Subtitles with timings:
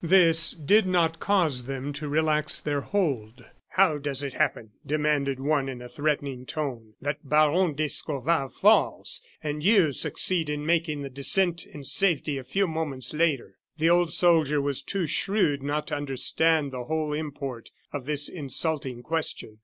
[0.03, 3.45] This did not cause them to relax their hold.
[3.67, 9.63] "How does it happen," demanded one, in a threatening tone, "that Baron d'Escorval falls and
[9.63, 14.59] you succeed in making the descent in safety a few moments later?" The old soldier
[14.59, 19.59] was too shrewd not to understand the whole import of this insulting question.